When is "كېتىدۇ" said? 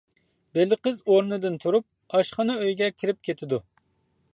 3.31-3.63